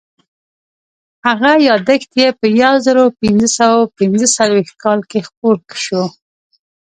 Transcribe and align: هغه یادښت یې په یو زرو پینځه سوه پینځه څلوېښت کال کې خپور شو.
هغه 1.27 1.51
یادښت 1.67 2.11
یې 2.21 2.27
په 2.39 2.45
یو 2.61 2.73
زرو 2.85 3.03
پینځه 3.19 3.47
سوه 3.57 3.79
پینځه 3.97 4.27
څلوېښت 4.35 4.75
کال 4.83 4.99
کې 5.09 5.19
خپور 5.27 5.57
شو. 5.85 6.03